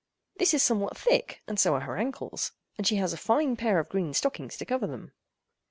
[0.37, 3.77] This is somewhat thick, and so are her ankles, but she has a fine pair
[3.77, 5.11] of green stockings to cover them.